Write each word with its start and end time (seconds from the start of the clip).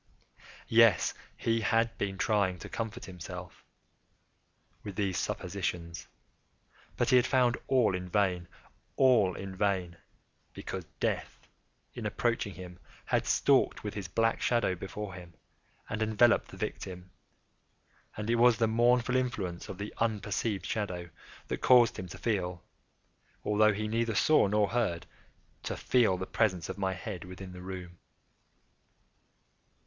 Yes, 0.67 1.13
he 1.37 1.61
had 1.61 1.95
been 1.99 2.17
trying 2.17 2.57
to 2.57 2.69
comfort 2.69 3.05
himself 3.05 3.63
with 4.83 4.95
these 4.95 5.15
suppositions: 5.15 6.07
but 6.97 7.11
he 7.11 7.17
had 7.17 7.27
found 7.27 7.55
all 7.67 7.93
in 7.93 8.09
vain. 8.09 8.47
All 8.95 9.35
in 9.35 9.55
vain; 9.55 9.97
because 10.53 10.85
Death, 10.99 11.47
in 11.93 12.07
approaching 12.07 12.55
him 12.55 12.79
had 13.05 13.27
stalked 13.27 13.83
with 13.83 13.93
his 13.93 14.07
black 14.07 14.41
shadow 14.41 14.73
before 14.73 15.13
him, 15.13 15.35
and 15.87 16.01
enveloped 16.01 16.47
the 16.47 16.57
victim. 16.57 17.11
And 18.17 18.27
it 18.27 18.37
was 18.37 18.57
the 18.57 18.67
mournful 18.67 19.15
influence 19.15 19.69
of 19.69 19.77
the 19.77 19.93
unperceived 19.99 20.65
shadow 20.65 21.11
that 21.47 21.61
caused 21.61 21.99
him 21.99 22.07
to 22.07 22.17
feel—although 22.17 23.73
he 23.73 23.87
neither 23.87 24.15
saw 24.15 24.47
nor 24.47 24.69
heard—to 24.69 25.77
feel 25.77 26.17
the 26.17 26.25
presence 26.25 26.69
of 26.69 26.79
my 26.79 26.93
head 26.93 27.23
within 27.23 27.51
the 27.53 27.61
room. 27.61 27.99